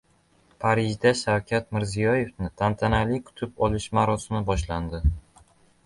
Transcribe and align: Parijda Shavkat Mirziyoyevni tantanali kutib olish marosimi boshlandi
Parijda 0.63 1.11
Shavkat 1.19 1.69
Mirziyoyevni 1.77 2.49
tantanali 2.63 3.21
kutib 3.31 3.65
olish 3.69 3.89
marosimi 4.01 4.45
boshlandi 4.53 5.07